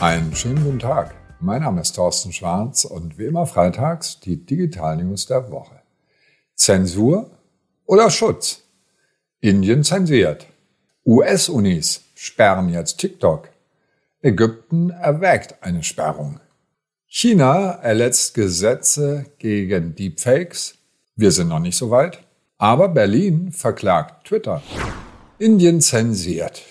[0.00, 1.12] Einen schönen guten Tag.
[1.40, 5.74] Mein Name ist Thorsten Schwarz und wie immer freitags die Digital News der Woche.
[6.54, 7.32] Zensur
[7.84, 8.62] oder Schutz?
[9.40, 10.46] Indien zensiert.
[11.04, 13.48] US-Unis sperren jetzt TikTok.
[14.22, 16.38] Ägypten erwägt eine Sperrung.
[17.08, 20.76] China erletzt Gesetze gegen Deepfakes.
[21.16, 22.20] Wir sind noch nicht so weit.
[22.56, 24.62] Aber Berlin verklagt Twitter.
[25.38, 26.62] Indien zensiert.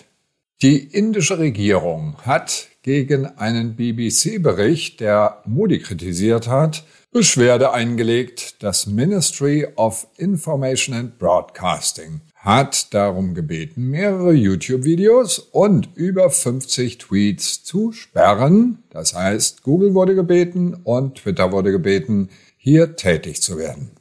[0.61, 8.63] Die indische Regierung hat gegen einen BBC-Bericht, der Modi kritisiert hat, Beschwerde eingelegt.
[8.63, 17.65] Das Ministry of Information and Broadcasting hat darum gebeten, mehrere YouTube-Videos und über 50 Tweets
[17.65, 18.83] zu sperren.
[18.89, 23.91] Das heißt, Google wurde gebeten und Twitter wurde gebeten, hier tätig zu werden.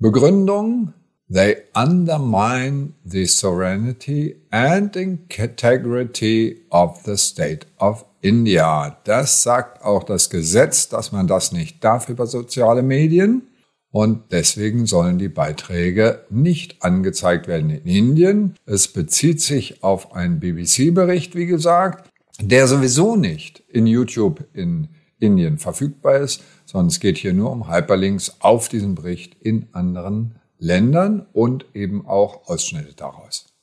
[0.00, 0.92] Begründung,
[1.30, 8.96] They undermine the sovereignty and integrity of the state of India.
[9.04, 13.48] Das sagt auch das Gesetz, dass man das nicht darf über soziale Medien.
[13.90, 18.54] Und deswegen sollen die Beiträge nicht angezeigt werden in Indien.
[18.64, 24.88] Es bezieht sich auf einen BBC-Bericht, wie gesagt, der sowieso nicht in YouTube in
[25.20, 30.36] Indien verfügbar ist, sondern es geht hier nur um Hyperlinks auf diesen Bericht in anderen
[30.58, 33.53] Ländern und eben auch Ausschnitte daraus.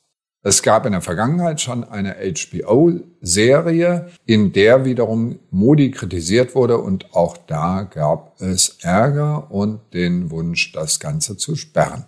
[0.44, 7.14] Es gab in der Vergangenheit schon eine HBO-Serie, in der wiederum Modi kritisiert wurde und
[7.14, 12.06] auch da gab es Ärger und den Wunsch, das Ganze zu sperren.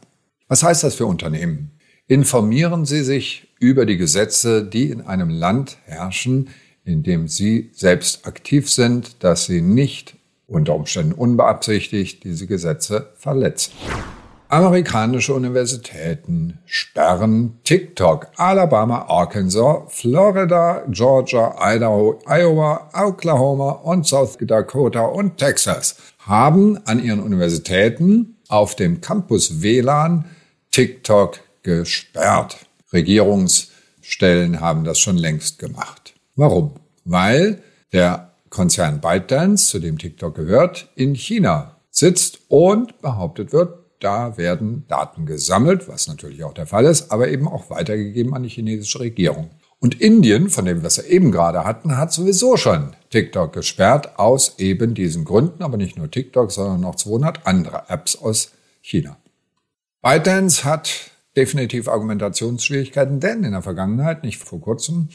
[0.49, 1.79] Was heißt das für Unternehmen?
[2.09, 6.51] Informieren Sie sich über die Gesetze, die in einem Land herrschen,
[6.85, 10.17] in dem Sie selbst aktiv sind, dass Sie nicht
[10.49, 13.73] unter Umständen unbeabsichtigt diese Gesetze verletzen.
[14.49, 18.29] Amerikanische Universitäten sperren TikTok.
[18.37, 27.21] Alabama, Arkansas, Florida, Georgia, Idaho, Iowa, Oklahoma und South Dakota und Texas haben an ihren
[27.21, 30.27] Universitäten auf dem Campus WLAN
[30.71, 32.67] TikTok gesperrt.
[32.93, 36.15] Regierungsstellen haben das schon längst gemacht.
[36.37, 36.75] Warum?
[37.05, 44.37] Weil der Konzern ByteDance, zu dem TikTok gehört, in China sitzt und behauptet wird, da
[44.37, 48.49] werden Daten gesammelt, was natürlich auch der Fall ist, aber eben auch weitergegeben an die
[48.49, 49.51] chinesische Regierung.
[49.81, 54.59] Und Indien, von dem wir es eben gerade hatten, hat sowieso schon TikTok gesperrt, aus
[54.59, 59.17] eben diesen Gründen, aber nicht nur TikTok, sondern noch 200 andere Apps aus China.
[60.01, 65.09] ByteDance hat definitiv Argumentationsschwierigkeiten, denn in der Vergangenheit, nicht vor kurzem,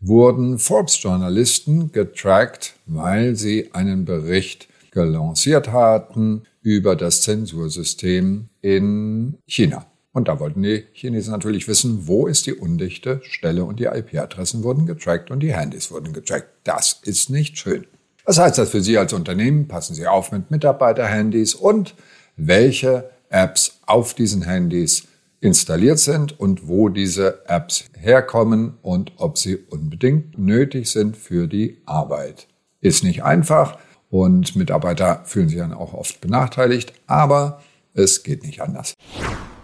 [0.00, 9.86] wurden Forbes-Journalisten getrackt, weil sie einen Bericht gelanciert hatten über das Zensursystem in China.
[10.12, 14.62] Und da wollten die Chinesen natürlich wissen, wo ist die undichte Stelle und die IP-Adressen
[14.62, 16.48] wurden getrackt und die Handys wurden getrackt.
[16.64, 17.86] Das ist nicht schön.
[18.24, 19.68] Was heißt das für Sie als Unternehmen?
[19.68, 21.94] Passen Sie auf mit Mitarbeiter-Handys und
[22.36, 25.04] welche Apps auf diesen Handys
[25.40, 31.82] installiert sind und wo diese Apps herkommen und ob sie unbedingt nötig sind für die
[31.84, 32.46] Arbeit.
[32.80, 33.78] Ist nicht einfach,
[34.12, 37.62] und Mitarbeiter fühlen sich dann auch oft benachteiligt, aber
[37.94, 38.92] es geht nicht anders.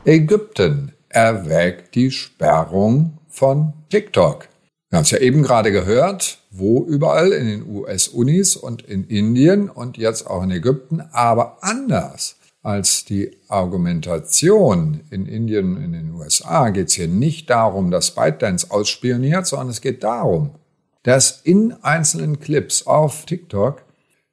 [0.07, 4.49] Ägypten erwägt die Sperrung von TikTok.
[4.89, 9.69] Wir haben es ja eben gerade gehört, wo überall in den US-Unis und in Indien
[9.69, 16.15] und jetzt auch in Ägypten, aber anders als die Argumentation in Indien und in den
[16.15, 20.55] USA geht es hier nicht darum, dass ByteDance ausspioniert, sondern es geht darum,
[21.03, 23.88] dass in einzelnen Clips auf TikTok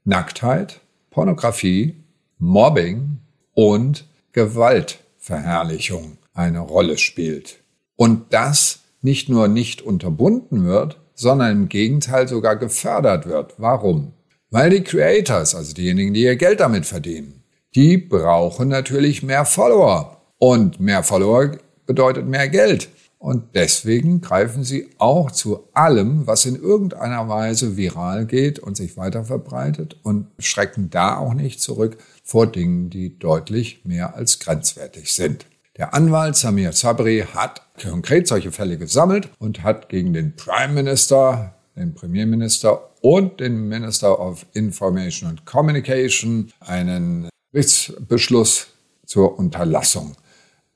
[0.05, 1.95] Nacktheit, Pornografie,
[2.37, 3.17] Mobbing
[3.53, 7.63] und Gewaltverherrlichung eine Rolle spielt.
[7.95, 13.55] Und das nicht nur nicht unterbunden wird, sondern im Gegenteil sogar gefördert wird.
[13.57, 14.13] Warum?
[14.51, 20.21] Weil die Creators, also diejenigen, die ihr Geld damit verdienen, die brauchen natürlich mehr Follower.
[20.37, 21.51] Und mehr Follower
[21.85, 22.89] bedeutet mehr Geld.
[23.25, 28.97] Und deswegen greifen sie auch zu allem, was in irgendeiner Weise viral geht und sich
[28.97, 35.11] weiter verbreitet und schrecken da auch nicht zurück vor Dingen, die deutlich mehr als grenzwertig
[35.11, 35.47] sind.
[35.75, 41.55] Der Anwalt Samir Sabri hat konkret solche Fälle gesammelt und hat gegen den Prime Minister,
[41.75, 48.67] den Premierminister und den Minister of Information and Communication einen Gerichtsbeschluss
[49.07, 50.15] zur Unterlassung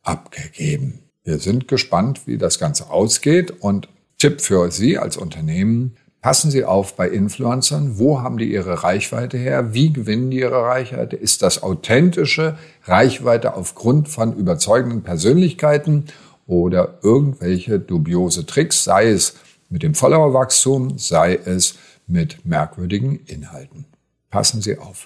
[0.01, 1.03] abgegeben.
[1.29, 3.87] Wir sind gespannt, wie das Ganze ausgeht und
[4.17, 7.99] Tipp für Sie als Unternehmen, passen Sie auf bei Influencern.
[7.99, 9.71] Wo haben die ihre Reichweite her?
[9.71, 11.15] Wie gewinnen die ihre Reichweite?
[11.15, 16.05] Ist das authentische Reichweite aufgrund von überzeugenden Persönlichkeiten
[16.47, 19.35] oder irgendwelche dubiose Tricks, sei es
[19.69, 21.75] mit dem Followerwachstum, sei es
[22.07, 23.85] mit merkwürdigen Inhalten.
[24.31, 25.05] Passen Sie auf.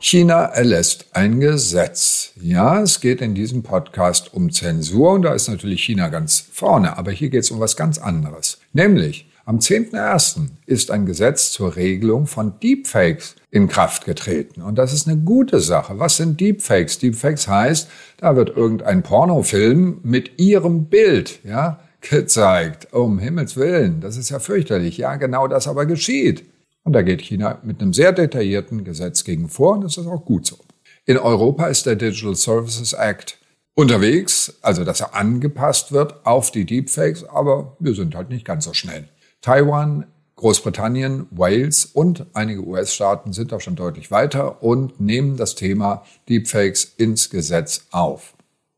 [0.00, 2.30] China erlässt ein Gesetz.
[2.40, 6.96] Ja, es geht in diesem Podcast um Zensur und da ist natürlich China ganz vorne,
[6.96, 8.58] aber hier geht es um was ganz anderes.
[8.72, 10.50] Nämlich, am 10.01.
[10.66, 14.62] ist ein Gesetz zur Regelung von Deepfakes in Kraft getreten.
[14.62, 15.98] Und das ist eine gute Sache.
[15.98, 16.98] Was sind Deepfakes?
[16.98, 22.92] Deepfakes heißt, da wird irgendein Pornofilm mit ihrem Bild, ja, gezeigt.
[22.92, 24.98] Um Himmels Willen, das ist ja fürchterlich.
[24.98, 26.44] Ja, genau das aber geschieht.
[26.88, 30.24] Und da geht China mit einem sehr detaillierten Gesetz gegen vor und das ist auch
[30.24, 30.56] gut so.
[31.04, 33.36] In Europa ist der Digital Services Act
[33.74, 38.64] unterwegs, also dass er angepasst wird auf die Deepfakes, aber wir sind halt nicht ganz
[38.64, 39.06] so schnell.
[39.42, 40.06] Taiwan,
[40.36, 46.94] Großbritannien, Wales und einige US-Staaten sind auch schon deutlich weiter und nehmen das Thema Deepfakes
[46.96, 48.32] ins Gesetz auf.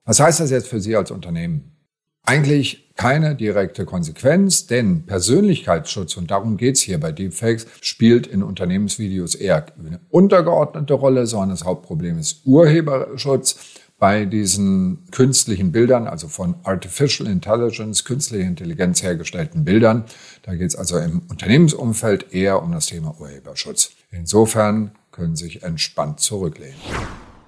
[0.04, 1.76] Was heißt das jetzt für Sie als Unternehmen?
[2.24, 9.36] Eigentlich keine direkte Konsequenz, denn Persönlichkeitsschutz, und darum geht's hier bei Deepfakes, spielt in Unternehmensvideos
[9.36, 13.56] eher eine untergeordnete Rolle, sondern das Hauptproblem ist Urheberschutz
[13.98, 20.04] bei diesen künstlichen Bildern, also von Artificial Intelligence, künstliche Intelligenz hergestellten Bildern.
[20.42, 23.92] Da geht es also im Unternehmensumfeld eher um das Thema Urheberschutz.
[24.10, 26.76] Insofern können Sie sich entspannt zurücklehnen.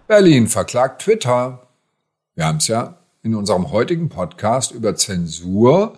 [0.08, 1.66] Berlin verklagt Twitter.
[2.36, 5.96] Wir haben es ja in unserem heutigen Podcast über Zensur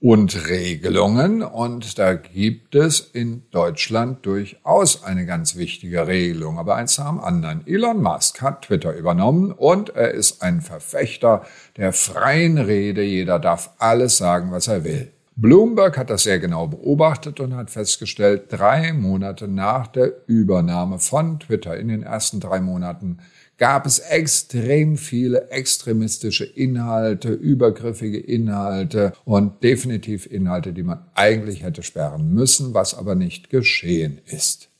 [0.00, 1.42] und Regelungen.
[1.42, 6.58] Und da gibt es in Deutschland durchaus eine ganz wichtige Regelung.
[6.58, 7.64] Aber eins nach dem anderen.
[7.66, 11.44] Elon Musk hat Twitter übernommen und er ist ein Verfechter
[11.76, 13.02] der freien Rede.
[13.02, 15.12] Jeder darf alles sagen, was er will.
[15.36, 21.38] Bloomberg hat das sehr genau beobachtet und hat festgestellt, drei Monate nach der Übernahme von
[21.38, 23.18] Twitter in den ersten drei Monaten
[23.58, 31.82] gab es extrem viele extremistische Inhalte, übergriffige Inhalte und definitiv Inhalte, die man eigentlich hätte
[31.82, 34.70] sperren müssen, was aber nicht geschehen ist.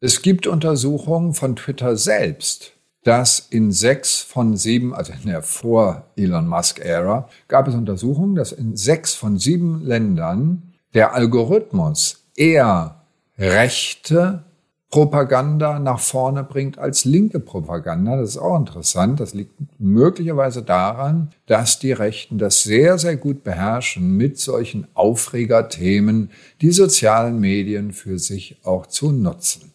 [0.00, 2.72] Es gibt Untersuchungen von Twitter selbst,
[3.02, 8.76] dass in sechs von sieben, also in der Vor-Elon Musk-Ära, gab es Untersuchungen, dass in
[8.76, 13.02] sechs von sieben Ländern der Algorithmus eher
[13.38, 14.44] rechte
[14.90, 18.16] Propaganda nach vorne bringt als linke Propaganda.
[18.16, 19.20] Das ist auch interessant.
[19.20, 26.30] Das liegt möglicherweise daran, dass die Rechten das sehr, sehr gut beherrschen, mit solchen Aufregerthemen
[26.60, 29.70] die sozialen Medien für sich auch zu nutzen.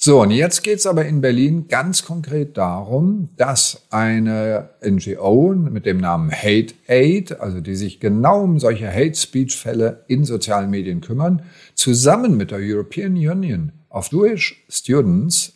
[0.00, 5.98] So, und jetzt geht's aber in Berlin ganz konkret darum, dass eine NGO mit dem
[5.98, 11.00] Namen Hate Aid, also die sich genau um solche Hate Speech Fälle in sozialen Medien
[11.00, 11.42] kümmern,
[11.74, 15.54] zusammen mit der European Union of Jewish Students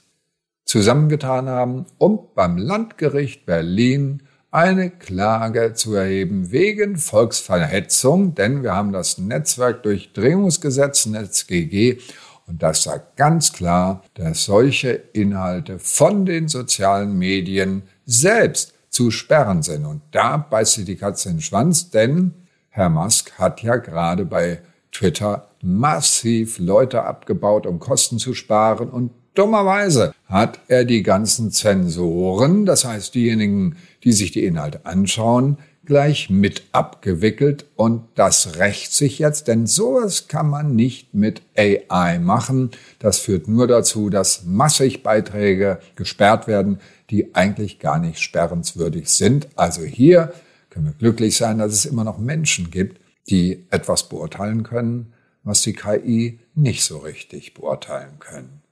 [0.65, 8.93] zusammengetan haben, um beim Landgericht Berlin eine Klage zu erheben wegen Volksverhetzung, denn wir haben
[8.93, 11.99] das Netzwerkdurchdringungsgesetz NetzGG
[12.47, 19.63] und das sagt ganz klar, dass solche Inhalte von den sozialen Medien selbst zu sperren
[19.63, 19.87] sind.
[19.87, 22.35] Und da beißt sie die Katze in den Schwanz, denn
[22.69, 29.13] Herr Musk hat ja gerade bei Twitter massiv Leute abgebaut, um Kosten zu sparen und
[29.35, 36.31] dummerweise hat er die ganzen Zensoren, das heißt diejenigen, die sich die Inhalte anschauen, gleich
[36.31, 42.71] mit abgewickelt und das rächt sich jetzt, denn sowas kann man nicht mit AI machen.
[42.99, 46.79] Das führt nur dazu, dass massig Beiträge gesperrt werden,
[47.11, 49.49] die eigentlich gar nicht sperrenswürdig sind.
[49.57, 50.33] Also hier
[50.71, 55.13] können wir glücklich sein, dass es immer noch Menschen gibt, die etwas beurteilen können,
[55.45, 58.63] was die KI nicht so richtig beurteilen können.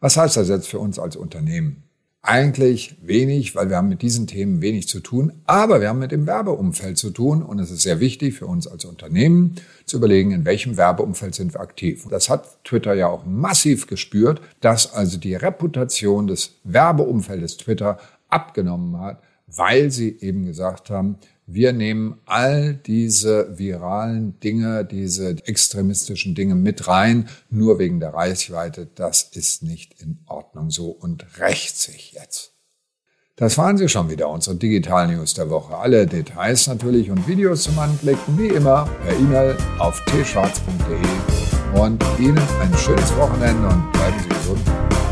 [0.00, 1.84] Was heißt das jetzt für uns als Unternehmen?
[2.20, 6.10] Eigentlich wenig, weil wir haben mit diesen Themen wenig zu tun, aber wir haben mit
[6.10, 10.30] dem Werbeumfeld zu tun und es ist sehr wichtig für uns als Unternehmen zu überlegen,
[10.30, 12.06] in welchem Werbeumfeld sind wir aktiv.
[12.08, 17.98] Das hat Twitter ja auch massiv gespürt, dass also die Reputation des Werbeumfeldes Twitter
[18.30, 26.34] abgenommen hat, weil sie eben gesagt haben, wir nehmen all diese viralen Dinge, diese extremistischen
[26.34, 28.88] Dinge mit rein, nur wegen der Reichweite.
[28.94, 32.52] Das ist nicht in Ordnung so und rächt sich jetzt.
[33.36, 35.76] Das waren sie schon wieder, unsere Digital News der Woche.
[35.76, 41.80] Alle Details natürlich und Videos zum Anklicken, wie immer, per E-Mail auf tschwarz.de.
[41.80, 45.03] Und Ihnen ein schönes Wochenende und bleiben Sie gesund.